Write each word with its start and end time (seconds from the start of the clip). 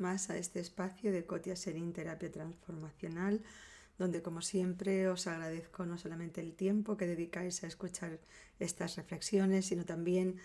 más 0.00 0.30
a 0.30 0.36
este 0.36 0.60
espacio 0.60 1.12
de 1.12 1.24
Cotia 1.24 1.56
Serín 1.56 1.92
Terapia 1.92 2.30
Transformacional, 2.30 3.42
donde 3.98 4.22
como 4.22 4.42
siempre 4.42 5.08
os 5.08 5.26
agradezco 5.26 5.86
no 5.86 5.98
solamente 5.98 6.40
el 6.40 6.54
tiempo 6.54 6.96
que 6.96 7.06
dedicáis 7.06 7.62
a 7.62 7.66
escuchar 7.66 8.18
estas 8.58 8.96
reflexiones, 8.96 9.66
sino 9.66 9.84
también 9.84 10.36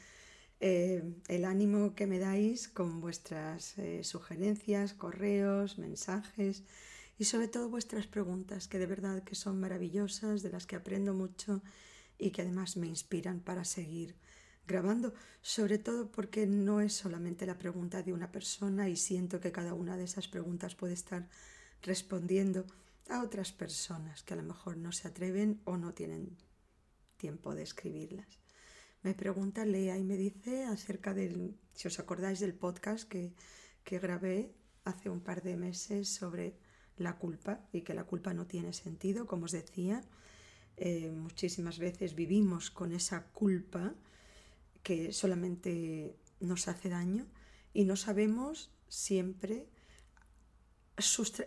eh, 0.59 1.03
el 1.27 1.45
ánimo 1.45 1.93
que 1.93 2.07
me 2.07 2.19
dais 2.19 2.67
con 2.67 2.99
vuestras 2.99 3.77
eh, 3.77 4.03
sugerencias, 4.03 4.93
correos, 4.93 5.77
mensajes 5.77 6.63
y 7.19 7.25
sobre 7.25 7.47
todo 7.47 7.69
vuestras 7.69 8.07
preguntas, 8.07 8.67
que 8.67 8.79
de 8.79 8.85
verdad 8.85 9.23
que 9.23 9.35
son 9.35 9.59
maravillosas, 9.59 10.43
de 10.43 10.49
las 10.49 10.65
que 10.65 10.75
aprendo 10.75 11.13
mucho 11.13 11.61
y 12.17 12.31
que 12.31 12.41
además 12.41 12.77
me 12.77 12.87
inspiran 12.87 13.39
para 13.39 13.65
seguir 13.65 14.15
grabando, 14.67 15.13
sobre 15.41 15.77
todo 15.77 16.11
porque 16.11 16.45
no 16.45 16.81
es 16.81 16.93
solamente 16.93 17.45
la 17.45 17.57
pregunta 17.57 18.03
de 18.03 18.13
una 18.13 18.31
persona 18.31 18.89
y 18.89 18.97
siento 18.97 19.39
que 19.39 19.51
cada 19.51 19.73
una 19.73 19.95
de 19.95 20.03
esas 20.03 20.27
preguntas 20.27 20.75
puede 20.75 20.93
estar 20.93 21.29
respondiendo 21.81 22.65
a 23.09 23.23
otras 23.23 23.51
personas 23.51 24.23
que 24.23 24.33
a 24.33 24.37
lo 24.37 24.43
mejor 24.43 24.77
no 24.77 24.91
se 24.91 25.07
atreven 25.07 25.61
o 25.63 25.77
no 25.77 25.93
tienen 25.93 26.37
tiempo 27.15 27.55
de 27.55 27.63
escribirlas. 27.63 28.27
Me 29.03 29.13
pregunta 29.13 29.65
Lea 29.65 29.97
y 29.97 30.03
me 30.03 30.17
dice 30.17 30.65
acerca 30.65 31.13
del, 31.13 31.57
si 31.73 31.87
os 31.87 31.99
acordáis 31.99 32.39
del 32.39 32.53
podcast 32.53 33.07
que, 33.07 33.33
que 33.83 33.99
grabé 33.99 34.53
hace 34.83 35.09
un 35.09 35.21
par 35.21 35.43
de 35.43 35.55
meses 35.55 36.09
sobre 36.09 36.57
la 36.97 37.17
culpa 37.17 37.61
y 37.71 37.81
que 37.81 37.93
la 37.93 38.03
culpa 38.03 38.33
no 38.33 38.47
tiene 38.47 38.73
sentido, 38.73 39.27
como 39.27 39.45
os 39.45 39.51
decía, 39.51 40.03
eh, 40.75 41.11
muchísimas 41.11 41.79
veces 41.79 42.15
vivimos 42.15 42.69
con 42.69 42.91
esa 42.91 43.27
culpa 43.27 43.95
que 44.87 45.11
solamente 45.11 46.15
nos 46.39 46.69
hace 46.69 46.87
daño 46.87 47.25
y 47.73 47.83
no 47.83 47.97
sabemos 47.97 48.71
siempre 48.87 49.67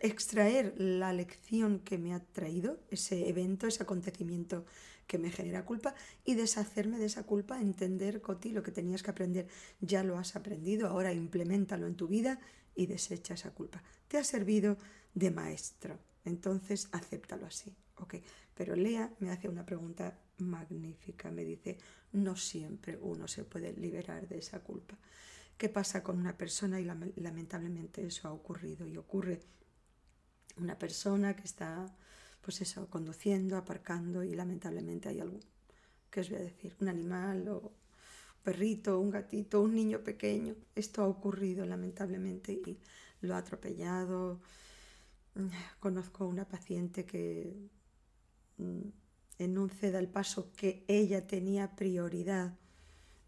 extraer 0.03 0.75
la 0.77 1.15
lección 1.15 1.79
que 1.79 1.97
me 1.97 2.13
ha 2.13 2.21
traído 2.21 2.81
ese 2.91 3.31
evento, 3.31 3.67
ese 3.67 3.83
acontecimiento 3.83 4.67
que 5.07 5.17
me 5.17 5.31
genera 5.31 5.65
culpa 5.65 5.95
y 6.23 6.35
deshacerme 6.35 6.99
de 6.99 7.07
esa 7.07 7.23
culpa, 7.23 7.63
entender, 7.63 8.21
Coti, 8.21 8.51
lo 8.51 8.63
que 8.63 8.73
tenías 8.73 9.03
que 9.03 9.11
aprender, 9.11 9.49
ya 9.81 10.05
lo 10.05 10.19
has 10.19 10.37
aprendido, 10.37 10.87
ahora 10.89 11.15
implementalo 11.15 11.87
en 11.87 11.97
tu 11.97 12.09
vida 12.09 12.41
y 12.75 12.89
desecha 12.89 13.33
esa 13.33 13.55
culpa. 13.55 13.83
Te 14.07 14.19
ha 14.19 14.25
servido 14.25 14.77
de 15.15 15.31
maestro, 15.31 15.99
entonces 16.27 16.91
acéptalo 16.93 17.47
así. 17.47 17.75
Okay. 17.97 18.23
Pero 18.55 18.77
Lea 18.77 19.13
me 19.21 19.31
hace 19.31 19.49
una 19.49 19.65
pregunta 19.65 20.19
magnífica, 20.39 21.31
me 21.31 21.45
dice, 21.45 21.79
no 22.13 22.37
siempre 22.37 22.99
uno 23.01 23.29
se 23.29 23.45
puede 23.45 23.73
liberar 23.73 24.29
de 24.29 24.39
esa 24.39 24.61
culpa. 24.61 24.99
¿Qué 25.57 25.69
pasa 25.69 26.03
con 26.03 26.19
una 26.19 26.37
persona? 26.37 26.81
Y 26.81 26.85
lamentablemente 27.21 28.05
eso 28.05 28.29
ha 28.29 28.33
ocurrido 28.33 28.87
y 28.87 28.97
ocurre 28.97 29.41
una 30.57 30.79
persona 30.79 31.37
que 31.37 31.45
está, 31.45 31.87
pues 32.41 32.61
eso, 32.61 32.89
conduciendo, 32.89 33.57
aparcando 33.57 34.25
y 34.25 34.35
lamentablemente 34.35 35.11
hay 35.11 35.21
algún, 35.21 35.41
¿qué 36.11 36.21
os 36.21 36.31
voy 36.31 36.39
a 36.39 36.43
decir? 36.43 36.75
Un 36.81 36.89
animal 36.89 37.49
o 37.49 37.59
un 37.59 38.43
perrito, 38.43 38.99
un 38.99 39.11
gatito, 39.11 39.61
un 39.61 39.75
niño 39.75 40.01
pequeño. 40.03 40.55
Esto 40.75 41.03
ha 41.03 41.07
ocurrido 41.07 41.67
lamentablemente 41.67 42.53
y 42.53 42.79
lo 43.21 43.35
ha 43.35 43.39
atropellado. 43.39 44.41
Conozco 45.79 46.27
una 46.27 46.49
paciente 46.49 47.05
que 47.05 47.69
en 49.39 49.57
un 49.57 49.71
ceda 49.71 50.01
paso 50.13 50.53
que 50.55 50.85
ella 50.87 51.27
tenía 51.27 51.75
prioridad, 51.75 52.59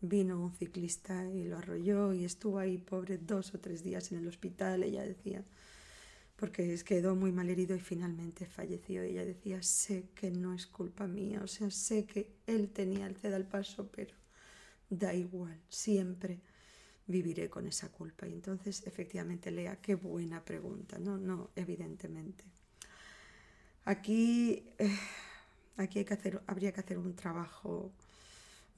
vino 0.02 0.42
un 0.42 0.52
ciclista 0.52 1.26
y 1.30 1.44
lo 1.44 1.56
arrolló 1.56 2.12
y 2.12 2.24
estuvo 2.24 2.58
ahí 2.58 2.76
pobre 2.76 3.16
dos 3.18 3.54
o 3.54 3.60
tres 3.60 3.82
días 3.82 4.12
en 4.12 4.18
el 4.18 4.28
hospital, 4.28 4.82
ella 4.82 5.04
decía, 5.04 5.42
porque 6.36 6.76
quedó 6.84 7.14
muy 7.14 7.32
mal 7.32 7.48
herido 7.48 7.76
y 7.76 7.80
finalmente 7.80 8.46
falleció. 8.46 9.02
Ella 9.02 9.24
decía, 9.24 9.62
sé 9.62 10.08
que 10.14 10.30
no 10.30 10.52
es 10.52 10.66
culpa 10.66 11.06
mía, 11.06 11.40
o 11.42 11.46
sea, 11.46 11.70
sé 11.70 12.04
que 12.04 12.32
él 12.46 12.70
tenía 12.70 13.06
el 13.06 13.16
ceda 13.16 13.38
paso, 13.48 13.88
pero 13.90 14.14
da 14.90 15.14
igual, 15.14 15.58
siempre 15.68 16.40
viviré 17.06 17.48
con 17.48 17.66
esa 17.66 17.90
culpa. 17.90 18.26
Y 18.26 18.32
entonces, 18.32 18.86
efectivamente, 18.86 19.50
Lea, 19.50 19.80
qué 19.80 19.94
buena 19.94 20.44
pregunta, 20.44 20.98
no, 20.98 21.16
no, 21.16 21.50
evidentemente. 21.56 22.44
Aquí... 23.84 24.64
Eh, 24.78 24.90
Aquí 25.76 26.00
hay 26.00 26.04
que 26.04 26.14
hacer, 26.14 26.42
habría 26.46 26.72
que 26.72 26.80
hacer 26.80 26.98
un 26.98 27.14
trabajo 27.14 27.92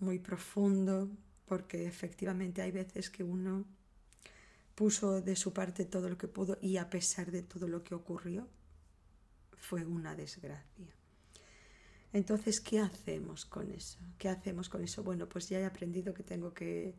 muy 0.01 0.19
profundo 0.19 1.09
porque 1.47 1.87
efectivamente 1.87 2.63
hay 2.63 2.71
veces 2.71 3.11
que 3.11 3.23
uno 3.23 3.65
puso 4.75 5.21
de 5.21 5.37
su 5.37 5.53
parte 5.53 5.85
todo 5.85 6.09
lo 6.09 6.19
que 6.19 6.29
pudo 6.29 6.59
y 6.61 6.77
a 6.77 6.91
pesar 6.91 7.31
de 7.31 7.43
todo 7.43 7.69
lo 7.69 7.83
que 7.85 7.95
ocurrió, 7.95 8.49
fue 9.57 9.85
una 9.85 10.15
desgracia. 10.15 10.95
Entonces, 12.13 12.61
¿qué 12.61 12.79
hacemos 12.79 13.45
con 13.45 13.71
eso? 13.73 13.99
¿Qué 14.19 14.29
hacemos 14.29 14.69
con 14.69 14.85
eso? 14.85 15.03
Bueno, 15.03 15.29
pues 15.29 15.49
ya 15.49 15.59
he 15.59 15.65
aprendido 15.65 16.15
que 16.15 16.23
tengo 16.23 16.55
que, 16.55 16.95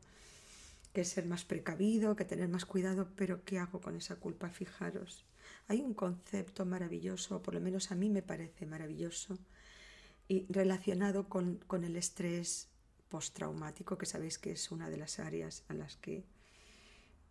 que 0.93 1.05
ser 1.05 1.25
más 1.25 1.45
precavido, 1.45 2.15
que 2.15 2.25
tener 2.25 2.49
más 2.49 2.65
cuidado, 2.65 3.09
pero 3.15 3.43
¿qué 3.45 3.59
hago 3.59 3.79
con 3.79 3.95
esa 3.95 4.15
culpa? 4.17 4.49
Fijaros, 4.49 5.25
hay 5.67 5.81
un 5.81 5.93
concepto 5.93 6.65
maravilloso, 6.65 7.37
o 7.37 7.41
por 7.41 7.53
lo 7.53 7.61
menos 7.61 7.91
a 7.91 7.95
mí 7.95 8.09
me 8.09 8.21
parece 8.21 8.65
maravilloso, 8.65 9.37
y 10.27 10.45
relacionado 10.49 11.29
con, 11.29 11.59
el 11.83 11.95
estrés 11.95 12.69
postraumático, 13.09 13.97
que 13.97 14.05
sabéis 14.05 14.37
que 14.37 14.51
es 14.51 14.71
una 14.71 14.89
de 14.89 14.97
las 14.97 15.19
áreas 15.19 15.63
a 15.67 15.73
las 15.73 15.95
que 15.97 16.25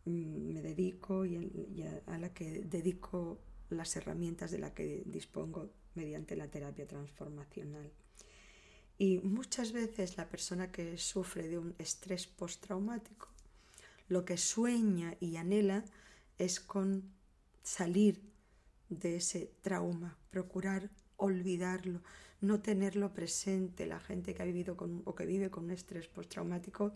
mm, 0.05 0.53
me 0.53 0.63
dedico 0.63 1.25
y, 1.27 1.83
a, 2.07 2.19
la 2.19 2.33
que 2.33 2.63
dedico 2.63 3.41
las 3.71 3.97
herramientas 3.97 4.51
de 4.51 4.59
las 4.59 4.73
que 4.73 5.03
dispongo 5.07 5.71
mediante 5.95 6.37
la 6.37 6.49
terapia 6.49 6.87
transformacional. 6.87 7.91
Y 8.97 9.19
muchas 9.19 9.73
veces 9.73 10.17
la 10.17 10.29
persona 10.29 10.71
que 10.71 10.99
sufre 10.99 11.49
de 11.49 11.59
un 11.59 11.75
estrés 11.79 12.27
postraumático 12.29 13.35
lo 14.09 14.25
que 14.25 14.37
sueña 14.37 15.17
y 15.21 15.37
anhela 15.37 15.85
es 16.39 16.61
con 16.61 17.05
salir 17.63 18.21
de 18.89 19.17
ese 19.17 19.51
trauma, 19.63 20.19
procurar 20.31 20.91
olvidarlo, 21.17 22.03
no 22.45 22.61
tenerlo 22.61 23.13
presente. 23.13 23.87
La 23.87 24.01
gente 24.01 24.35
que 24.35 24.43
ha 24.43 24.47
vivido 24.47 24.77
con, 24.77 25.03
o 25.05 25.15
que 25.15 25.27
vive 25.27 25.51
con 25.51 25.65
un 25.65 25.71
estrés 25.71 26.09
postraumático, 26.09 26.93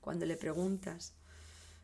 cuando 0.00 0.26
le 0.26 0.36
preguntas, 0.36 1.14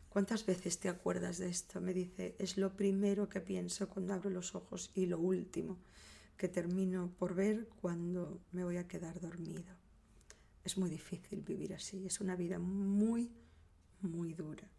¿cuántas 0.09 0.45
veces 0.45 0.79
te 0.79 0.89
acuerdas 0.89 1.37
de 1.37 1.49
esto? 1.49 1.79
Me 1.79 1.93
dice, 1.93 2.35
es 2.39 2.57
lo 2.57 2.75
primero 2.75 3.29
que 3.29 3.41
pienso 3.41 3.87
cuando 3.87 4.13
abro 4.13 4.29
los 4.29 4.55
ojos 4.55 4.91
y 4.95 5.05
lo 5.05 5.19
último 5.19 5.77
que 6.37 6.47
termino 6.47 7.11
por 7.17 7.33
ver 7.33 7.67
cuando 7.81 8.39
me 8.51 8.63
voy 8.63 8.77
a 8.77 8.87
quedar 8.87 9.19
dormido. 9.19 9.73
Es 10.63 10.77
muy 10.77 10.89
difícil 10.89 11.41
vivir 11.41 11.73
así, 11.73 12.05
es 12.05 12.19
una 12.19 12.35
vida 12.35 12.59
muy, 12.59 13.31
muy 14.01 14.33
dura. 14.33 14.69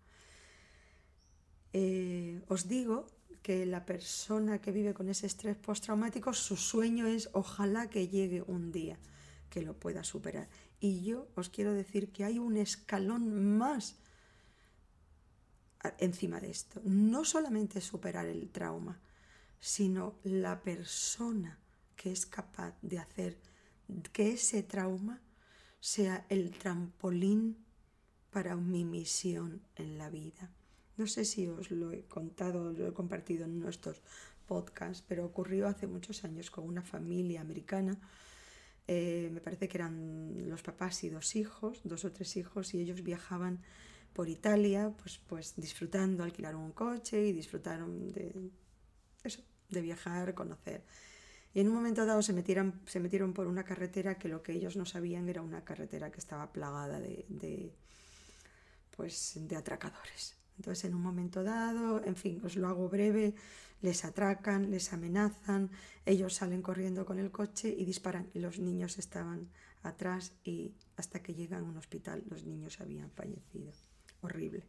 Eh, 1.73 2.43
os 2.49 2.69
digo 2.69 3.07
que 3.43 3.67
la 3.67 3.87
persona 3.87 4.61
que 4.61 4.73
vive 4.73 4.95
con 4.95 5.09
ese 5.09 5.27
estrés 5.27 5.57
postraumático, 5.57 6.33
su 6.33 6.57
sueño 6.57 7.07
es 7.07 7.31
ojalá 7.33 7.89
que 7.89 8.09
llegue 8.09 8.43
un 8.43 8.73
día 8.73 8.99
que 9.51 9.63
lo 9.63 9.75
pueda 9.75 10.05
superar. 10.05 10.49
Y 10.81 11.03
yo 11.03 11.29
os 11.35 11.49
quiero 11.49 11.73
decir 11.73 12.13
que 12.13 12.25
hay 12.25 12.39
un 12.39 12.57
escalón 12.57 13.57
más 13.57 13.97
encima 15.99 16.41
de 16.41 16.51
esto. 16.51 16.81
No 16.85 17.25
solamente 17.25 17.81
superar 17.81 18.27
el 18.27 18.51
trauma, 18.51 19.01
sino 19.61 20.17
la 20.25 20.61
persona 20.61 21.59
que 21.97 22.13
es 22.13 22.27
capaz 22.27 22.75
de 22.83 22.99
hacer 22.99 23.39
que 24.13 24.33
ese 24.33 24.63
trauma 24.63 25.21
sea 25.81 26.27
el 26.29 26.51
trampolín 26.51 27.65
para 28.31 28.57
mi 28.57 28.85
misión 28.85 29.63
en 29.77 29.99
la 29.99 30.11
vida. 30.11 30.51
No 30.99 31.07
sé 31.07 31.25
si 31.25 31.47
os 31.49 31.71
lo 31.71 31.93
he 31.93 32.03
contado, 32.05 32.73
lo 32.73 32.87
he 32.89 32.93
compartido 32.93 33.45
en 33.45 33.61
nuestros 33.61 34.03
podcasts, 34.47 35.05
pero 35.07 35.25
ocurrió 35.25 35.69
hace 35.69 35.87
muchos 35.87 36.25
años 36.25 36.51
con 36.51 36.65
una 36.65 36.83
familia 36.83 37.41
americana. 37.41 37.99
Eh, 38.89 39.31
me 39.33 39.41
parece 39.41 39.69
que 39.69 39.77
eran 39.79 40.49
los 40.49 40.63
papás 40.63 41.05
y 41.05 41.09
dos 41.11 41.37
hijos, 41.37 41.81
dos 41.85 42.05
o 42.05 42.13
tres 42.13 42.37
hijos, 42.37 42.75
y 42.75 42.81
ellos 42.81 43.03
viajaban 43.03 43.63
por 44.13 44.29
Italia, 44.29 44.93
pues, 45.01 45.19
pues 45.19 45.55
disfrutando, 45.57 46.25
alquilaron 46.25 46.63
un 46.63 46.73
coche 46.73 47.29
y 47.29 47.33
disfrutaron 47.33 48.11
de 48.13 48.51
eso, 49.23 49.43
de 49.69 49.81
viajar, 49.83 50.35
conocer. 50.35 50.83
Y 51.55 51.61
en 51.61 51.69
un 51.69 51.75
momento 51.75 52.07
dado 52.07 52.23
se 52.23 52.33
metieron, 52.33 52.81
se 52.87 53.01
metieron 53.01 53.33
por 53.35 53.47
una 53.47 53.65
carretera 53.65 54.19
que 54.19 54.29
lo 54.29 54.43
que 54.43 54.53
ellos 54.53 54.77
no 54.77 54.85
sabían 54.87 55.29
era 55.29 55.43
una 55.43 55.65
carretera 55.65 56.11
que 56.11 56.19
estaba 56.19 56.53
plagada 56.53 56.99
de, 57.01 57.73
pues, 58.97 59.35
de 59.37 59.57
atracadores. 59.57 60.38
Entonces, 60.59 60.85
en 60.85 60.95
un 60.95 61.03
momento 61.03 61.45
dado, 61.45 62.05
en 62.05 62.17
fin, 62.17 62.41
os 62.45 62.57
lo 62.57 62.67
hago 62.67 62.89
breve, 62.89 63.35
les 63.81 64.05
atracan, 64.05 64.71
les 64.73 64.93
amenazan, 64.93 65.71
ellos 66.05 66.35
salen 66.35 66.63
corriendo 66.63 67.07
con 67.07 67.21
el 67.21 67.31
coche 67.31 67.73
y 67.77 67.85
disparan. 67.85 68.29
Los 68.35 68.59
niños 68.59 68.99
estaban 68.99 69.49
atrás 69.85 70.33
y 70.43 70.75
hasta 70.97 71.23
que 71.23 71.35
llegan 71.35 71.65
a 71.65 71.69
un 71.69 71.77
hospital 71.77 72.25
los 72.29 72.45
niños 72.45 72.81
habían 72.81 73.11
fallecido. 73.13 73.73
Horrible. 74.21 74.65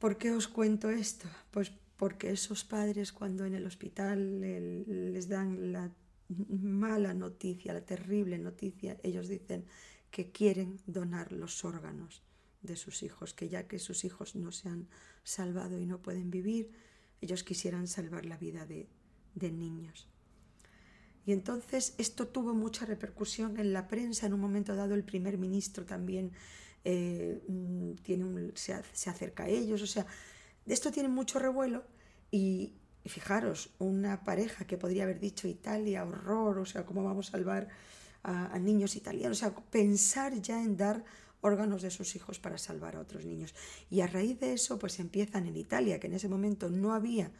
¿Por 0.00 0.18
qué 0.18 0.32
os 0.32 0.48
cuento 0.48 0.90
esto? 0.90 1.28
Pues 1.52 1.70
porque 1.96 2.32
esos 2.32 2.64
padres 2.64 3.12
cuando 3.12 3.44
en 3.44 3.54
el 3.54 3.64
hospital 3.64 4.40
les 4.40 5.28
dan 5.28 5.72
la 5.72 5.92
mala 6.48 7.14
noticia, 7.14 7.72
la 7.72 7.84
terrible 7.84 8.36
noticia, 8.38 8.98
ellos 9.04 9.28
dicen 9.28 9.64
que 10.10 10.32
quieren 10.32 10.80
donar 10.86 11.30
los 11.30 11.64
órganos 11.64 12.24
de 12.62 12.76
sus 12.76 13.02
hijos, 13.02 13.34
que 13.34 13.48
ya 13.48 13.66
que 13.66 13.78
sus 13.78 14.04
hijos 14.04 14.36
no 14.36 14.52
se 14.52 14.68
han 14.68 14.88
salvado 15.24 15.78
y 15.78 15.86
no 15.86 16.00
pueden 16.00 16.30
vivir, 16.30 16.70
ellos 17.20 17.44
quisieran 17.44 17.86
salvar 17.86 18.24
la 18.24 18.36
vida 18.36 18.66
de, 18.66 18.88
niños. 19.34 20.08
Y 21.24 21.32
entonces 21.32 21.94
esto 21.98 22.28
tuvo 22.28 22.54
mucha 22.54 22.84
repercusión 22.84 23.58
en 23.58 23.72
la 23.72 23.86
prensa. 23.88 24.26
En 24.26 24.34
un 24.34 24.40
momento 24.40 24.74
dado 24.74 24.94
el 24.94 25.04
primer 25.04 25.38
ministro 25.38 25.86
también 25.86 26.32
eh, 26.84 27.40
mm, 27.48 27.92
tiene 28.02 28.50
se, 28.54 28.74
acerca 28.74 29.44
a 29.44 29.48
ellos. 29.48 29.82
O 29.82 29.86
sea, 29.86 30.06
esto 30.66 30.90
tiene 30.90 31.08
mucho 31.08 31.38
revuelo 31.38 31.84
y, 32.30 32.74
fijaros, 33.06 33.70
una 33.78 34.24
pareja 34.24 34.66
que 34.66 34.76
podría 34.76 35.04
haber 35.04 35.20
dicho 35.20 35.48
Italia, 35.48 36.04
horror, 36.04 36.58
o 36.58 36.66
sea, 36.66 36.84
cómo 36.84 37.02
vamos 37.04 37.28
a 37.28 37.32
salvar 37.32 37.68
a 38.24 38.58
niños 38.58 38.94
italianos. 38.94 39.38
O 39.38 39.40
sea, 39.40 39.54
pensar 39.54 40.40
ya 40.40 40.62
en 40.62 40.76
dar 40.76 41.04
órganos 41.42 41.82
de 41.82 41.90
sus 41.90 42.16
hijos 42.16 42.38
para 42.38 42.56
salvar 42.56 42.96
a 42.96 43.00
otros 43.00 43.26
niños. 43.26 43.54
Y 43.90 44.00
a 44.00 44.06
raíz 44.06 44.40
de 44.40 44.54
eso, 44.54 44.78
pues 44.78 44.98
empiezan 44.98 45.46
en 45.46 45.56
Italia, 45.56 46.00
que 46.00 46.06
en 46.06 46.14
ese 46.14 46.28
momento 46.28 46.70
no 46.70 46.94
había 46.94 47.30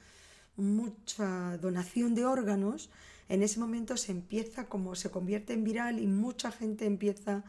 mucha 0.57 1.57
donación 1.57 2.15
de 2.15 2.27
órganos, 2.27 2.91
en 3.29 3.43
ese 3.43 3.59
momento 3.59 3.97
se 3.97 4.13
empieza 4.13 4.67
como 4.67 4.95
se 4.95 5.11
convierte 5.11 5.55
en 5.55 5.65
viral 5.65 5.99
y 5.99 6.07
mucha 6.07 6.53
gente 6.53 6.85
empieza 6.85 7.45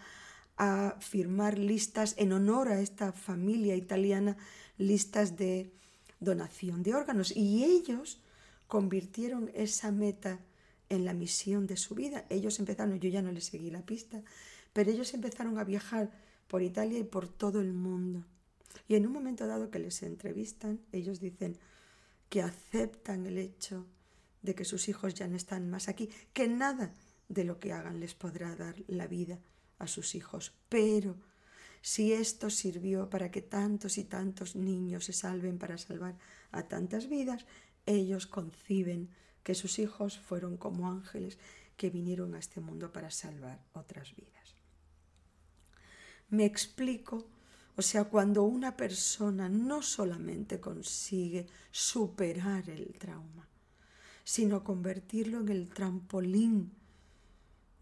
a 0.55 0.95
firmar 0.99 1.57
listas 1.57 2.15
en 2.17 2.31
honor 2.31 2.69
a 2.69 2.79
esta 2.79 3.11
familia 3.11 3.75
italiana, 3.75 4.37
listas 4.77 5.35
de 5.35 5.73
donación 6.19 6.83
de 6.83 6.93
órganos. 6.93 7.35
Y 7.35 7.63
ellos 7.63 8.21
convirtieron 8.67 9.51
esa 9.55 9.91
meta 9.91 10.39
en 10.89 11.05
la 11.05 11.13
misión 11.13 11.67
de 11.67 11.77
su 11.77 11.95
vida. 11.95 12.25
Ellos 12.29 12.59
empezaron, 12.59 12.99
yo 12.99 13.09
ya 13.09 13.21
no 13.21 13.31
les 13.31 13.45
seguí 13.45 13.71
la 13.71 13.85
pista, 13.85 14.21
pero 14.71 14.91
ellos 14.91 15.13
empezaron 15.13 15.57
a 15.57 15.63
viajar 15.63 16.11
por 16.53 16.61
Italia 16.61 16.99
y 16.99 17.03
por 17.03 17.27
todo 17.27 17.61
el 17.61 17.73
mundo. 17.73 18.23
Y 18.87 18.93
en 18.93 19.07
un 19.07 19.11
momento 19.11 19.47
dado 19.47 19.71
que 19.71 19.79
les 19.79 20.03
entrevistan, 20.03 20.79
ellos 20.91 21.19
dicen 21.19 21.57
que 22.29 22.43
aceptan 22.43 23.25
el 23.25 23.39
hecho 23.39 23.87
de 24.43 24.53
que 24.53 24.63
sus 24.63 24.87
hijos 24.87 25.15
ya 25.15 25.27
no 25.27 25.35
están 25.35 25.71
más 25.71 25.89
aquí, 25.89 26.11
que 26.31 26.47
nada 26.47 26.93
de 27.27 27.43
lo 27.43 27.59
que 27.59 27.73
hagan 27.73 27.99
les 27.99 28.13
podrá 28.13 28.55
dar 28.55 28.75
la 28.85 29.07
vida 29.07 29.39
a 29.79 29.87
sus 29.87 30.13
hijos. 30.13 30.53
Pero 30.69 31.15
si 31.81 32.13
esto 32.13 32.51
sirvió 32.51 33.09
para 33.09 33.31
que 33.31 33.41
tantos 33.41 33.97
y 33.97 34.03
tantos 34.03 34.55
niños 34.55 35.05
se 35.05 35.13
salven 35.13 35.57
para 35.57 35.79
salvar 35.79 36.19
a 36.51 36.67
tantas 36.67 37.09
vidas, 37.09 37.47
ellos 37.87 38.27
conciben 38.27 39.09
que 39.41 39.55
sus 39.55 39.79
hijos 39.79 40.19
fueron 40.19 40.57
como 40.57 40.87
ángeles 40.91 41.39
que 41.77 41.89
vinieron 41.89 42.35
a 42.35 42.37
este 42.37 42.61
mundo 42.61 42.91
para 42.91 43.09
salvar 43.09 43.59
otras 43.73 44.15
vidas. 44.15 44.55
Me 46.33 46.45
explico, 46.45 47.27
o 47.75 47.83
sea, 47.83 48.05
cuando 48.05 48.41
una 48.41 48.75
persona 48.75 49.49
no 49.49 49.83
solamente 49.83 50.59
consigue 50.59 51.45
superar 51.69 52.67
el 52.71 52.95
trauma, 52.97 53.47
sino 54.23 54.63
convertirlo 54.63 55.41
en 55.41 55.49
el 55.49 55.69
trampolín 55.69 56.71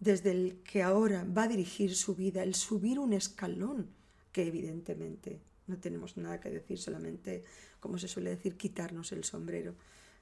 desde 0.01 0.31
el 0.31 0.57
que 0.63 0.83
ahora 0.83 1.24
va 1.24 1.44
a 1.44 1.48
dirigir 1.48 1.95
su 1.95 2.13
vida, 2.13 2.44
el 2.44 2.53
subir 2.53 3.00
un 3.00 3.13
escalón, 3.13 3.88
que 4.33 4.45
evidentemente 4.45 5.39
no 5.68 5.77
tenemos 5.77 6.18
nada 6.18 6.42
que 6.42 6.50
decir, 6.50 6.77
solamente, 6.77 7.45
como 7.80 7.98
se 8.00 8.09
suele 8.09 8.31
decir, 8.31 8.57
quitarnos 8.57 9.13
el 9.13 9.24
sombrero 9.24 9.75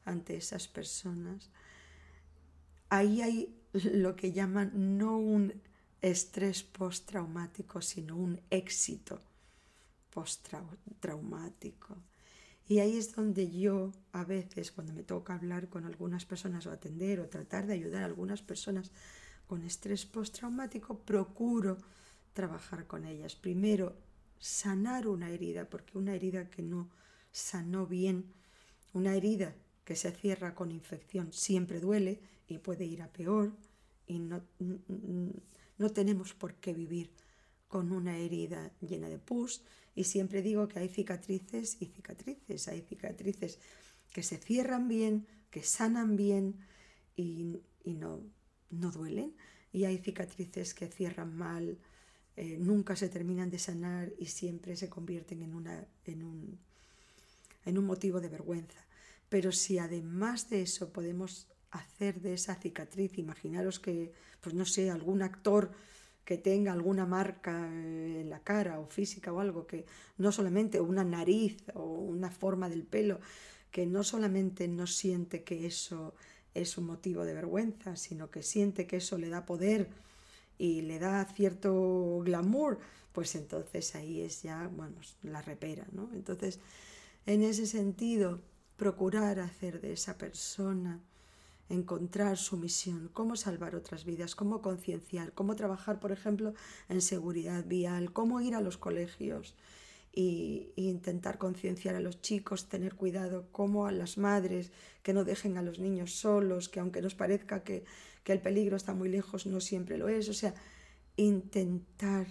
ante 0.05 0.37
esas 0.37 0.67
personas. 0.67 1.49
Ahí 2.89 3.23
hay 3.23 3.55
lo 3.73 4.15
que 4.15 4.31
llaman 4.33 4.99
no 4.99 5.17
un 5.17 5.67
estrés 6.01 6.63
postraumático, 6.63 7.81
sino 7.81 8.15
un 8.15 8.39
éxito 8.49 9.19
postraumático. 10.11 11.97
Y 12.67 12.79
ahí 12.79 12.97
es 12.97 13.15
donde 13.15 13.49
yo 13.49 13.91
a 14.11 14.23
veces, 14.23 14.71
cuando 14.71 14.93
me 14.93 15.03
toca 15.03 15.33
hablar 15.33 15.69
con 15.69 15.85
algunas 15.85 16.25
personas 16.25 16.67
o 16.67 16.71
atender 16.71 17.19
o 17.19 17.27
tratar 17.27 17.65
de 17.65 17.73
ayudar 17.73 18.03
a 18.03 18.05
algunas 18.05 18.41
personas 18.41 18.91
con 19.47 19.63
estrés 19.63 20.05
postraumático, 20.05 20.99
procuro 20.99 21.77
trabajar 22.33 22.85
con 22.85 23.05
ellas. 23.05 23.35
Primero, 23.35 23.95
sanar 24.37 25.07
una 25.07 25.29
herida, 25.29 25.69
porque 25.69 25.97
una 25.97 26.13
herida 26.13 26.49
que 26.49 26.61
no 26.61 26.89
sanó 27.31 27.87
bien, 27.87 28.25
una 28.93 29.15
herida 29.15 29.55
que 29.83 29.95
se 29.95 30.11
cierra 30.11 30.53
con 30.53 30.71
infección 30.71 31.33
siempre 31.33 31.79
duele 31.79 32.19
y 32.47 32.59
puede 32.59 32.85
ir 32.85 33.01
a 33.01 33.07
peor 33.07 33.51
y 34.05 34.19
no, 34.19 34.41
no 35.79 35.89
tenemos 35.89 36.33
por 36.33 36.53
qué 36.55 36.73
vivir 36.73 37.09
con 37.67 37.91
una 37.91 38.17
herida 38.17 38.71
llena 38.81 39.09
de 39.09 39.17
pus 39.17 39.63
y 39.95 40.03
siempre 40.03 40.41
digo 40.41 40.67
que 40.67 40.79
hay 40.79 40.89
cicatrices 40.89 41.77
y 41.79 41.87
cicatrices. 41.87 42.67
Hay 42.67 42.81
cicatrices 42.81 43.59
que 44.13 44.23
se 44.23 44.37
cierran 44.37 44.87
bien, 44.87 45.27
que 45.49 45.63
sanan 45.63 46.15
bien 46.15 46.55
y, 47.15 47.61
no, 47.85 48.21
no 48.69 48.91
duelen. 48.91 49.33
Y 49.73 49.85
hay 49.85 49.97
cicatrices 49.97 50.73
que 50.73 50.87
cierran 50.87 51.35
mal, 51.35 51.77
eh, 52.35 52.57
nunca 52.59 52.95
se 52.95 53.09
terminan 53.09 53.49
de 53.49 53.59
sanar 53.59 54.13
y 54.17 54.27
siempre 54.27 54.75
se 54.75 54.89
convierten 54.89 55.43
en, 55.43 55.53
una, 55.53 55.85
en, 56.05 56.23
un, 56.23 56.59
en 57.65 57.77
un 57.77 57.85
motivo 57.85 58.21
de 58.21 58.29
vergüenza. 58.29 58.85
Pero 59.27 59.51
si 59.51 59.77
además 59.77 60.49
de 60.49 60.61
eso 60.61 60.91
podemos 60.91 61.47
hacer 61.71 62.21
de 62.21 62.33
esa 62.33 62.55
cicatriz, 62.55 63.17
imaginaros 63.17 63.79
que, 63.79 64.11
pues 64.41 64.55
no 64.55 64.65
sé, 64.65 64.89
algún 64.89 65.21
actor 65.21 65.71
que 66.25 66.37
tenga 66.37 66.71
alguna 66.71 67.05
marca 67.05 67.67
en 67.67 68.29
la 68.29 68.39
cara 68.43 68.79
o 68.79 68.85
física 68.87 69.33
o 69.33 69.39
algo, 69.39 69.65
que 69.65 69.85
no 70.17 70.31
solamente 70.31 70.79
una 70.79 71.03
nariz 71.03 71.57
o 71.73 71.83
una 71.83 72.29
forma 72.29 72.69
del 72.69 72.83
pelo, 72.83 73.19
que 73.71 73.85
no 73.85 74.03
solamente 74.03 74.67
no 74.67 74.87
siente 74.87 75.43
que 75.43 75.65
eso 75.65 76.13
es 76.53 76.77
un 76.77 76.85
motivo 76.85 77.25
de 77.25 77.33
vergüenza, 77.33 77.95
sino 77.95 78.29
que 78.29 78.43
siente 78.43 78.85
que 78.87 78.97
eso 78.97 79.17
le 79.17 79.29
da 79.29 79.45
poder 79.45 79.89
y 80.57 80.81
le 80.81 80.99
da 80.99 81.25
cierto 81.25 82.21
glamour, 82.23 82.79
pues 83.13 83.35
entonces 83.35 83.95
ahí 83.95 84.21
es 84.21 84.43
ya, 84.43 84.69
bueno, 84.75 84.97
la 85.23 85.41
repera, 85.41 85.87
¿no? 85.91 86.09
Entonces, 86.13 86.59
en 87.25 87.43
ese 87.43 87.65
sentido, 87.65 88.41
procurar 88.77 89.39
hacer 89.39 89.81
de 89.81 89.93
esa 89.93 90.17
persona 90.17 90.99
encontrar 91.69 92.37
su 92.37 92.57
misión, 92.57 93.09
cómo 93.13 93.35
salvar 93.35 93.75
otras 93.75 94.03
vidas, 94.03 94.35
cómo 94.35 94.61
concienciar, 94.61 95.33
cómo 95.33 95.55
trabajar, 95.55 95.99
por 95.99 96.11
ejemplo, 96.11 96.53
en 96.89 97.01
seguridad 97.01 97.63
vial, 97.65 98.11
cómo 98.11 98.41
ir 98.41 98.55
a 98.55 98.61
los 98.61 98.77
colegios 98.77 99.55
e, 100.13 100.73
intentar 100.75 101.37
concienciar 101.37 101.95
a 101.95 101.99
los 101.99 102.21
chicos, 102.21 102.67
tener 102.67 102.95
cuidado, 102.95 103.47
cómo 103.51 103.85
a 103.85 103.91
las 103.91 104.17
madres 104.17 104.71
que 105.03 105.13
no 105.13 105.23
dejen 105.23 105.57
a 105.57 105.61
los 105.61 105.79
niños 105.79 106.13
solos, 106.13 106.67
que 106.69 106.79
aunque 106.79 107.01
nos 107.01 107.13
parezca 107.13 107.63
que, 107.63 107.85
que 108.23 108.33
el 108.33 108.41
peligro 108.41 108.75
está 108.75 108.93
muy 108.93 109.09
lejos, 109.09 109.45
no 109.45 109.61
siempre 109.61 109.97
lo 109.97 110.09
es. 110.09 110.27
O 110.29 110.33
sea, 110.33 110.55
intentar 111.15 112.27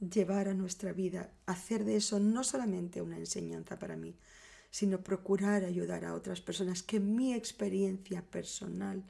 llevar 0.00 0.48
a 0.48 0.54
nuestra 0.54 0.92
vida, 0.92 1.30
hacer 1.46 1.84
de 1.84 1.96
eso 1.96 2.18
no 2.18 2.42
solamente 2.42 3.00
una 3.00 3.18
enseñanza 3.18 3.78
para 3.78 3.96
mí, 3.96 4.16
sino 4.72 5.02
procurar 5.02 5.64
ayudar 5.64 6.04
a 6.04 6.14
otras 6.14 6.40
personas, 6.40 6.82
que 6.82 6.98
mi 6.98 7.34
experiencia 7.34 8.22
personal 8.22 9.04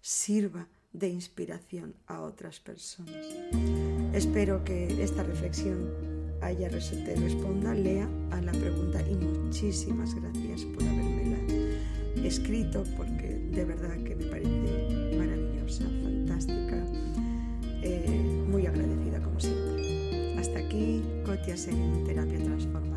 sirva 0.00 0.68
de 0.92 1.08
inspiración 1.08 1.94
a 2.06 2.22
otras 2.22 2.60
personas. 2.60 3.26
Espero 4.14 4.64
que 4.64 5.02
esta 5.02 5.24
reflexión 5.24 5.90
haya 6.40 6.68
te 6.68 7.16
responda, 7.16 7.74
lea 7.74 8.08
a 8.30 8.40
la 8.40 8.52
pregunta 8.52 9.02
y 9.02 9.14
muchísimas 9.14 10.14
gracias 10.14 10.62
por 10.64 10.82
habérmela 10.82 11.38
escrito 12.24 12.84
porque 12.96 13.48
de 13.50 13.64
verdad 13.64 13.96
que 14.04 14.14
me 14.14 14.26
parece 14.26 15.16
maravillosa, 15.16 15.84
fantástica, 16.02 16.86
eh, 17.82 18.44
muy 18.48 18.66
agradecida 18.66 19.20
como 19.20 19.40
siempre. 19.40 20.38
Hasta 20.38 20.60
aquí, 20.60 21.02
Cotia 21.24 21.56
Seguin, 21.56 22.04
Terapia 22.04 22.38
Transformativa. 22.38 22.91